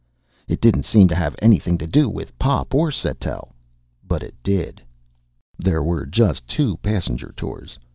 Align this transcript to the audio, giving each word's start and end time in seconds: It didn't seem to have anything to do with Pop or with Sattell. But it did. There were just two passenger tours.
It 0.47 0.59
didn't 0.61 0.85
seem 0.85 1.07
to 1.09 1.15
have 1.15 1.35
anything 1.43 1.77
to 1.77 1.85
do 1.85 2.09
with 2.09 2.35
Pop 2.39 2.73
or 2.73 2.87
with 2.87 2.95
Sattell. 2.95 3.53
But 4.03 4.23
it 4.23 4.33
did. 4.41 4.81
There 5.59 5.83
were 5.83 6.07
just 6.07 6.47
two 6.47 6.77
passenger 6.77 7.31
tours. 7.37 7.77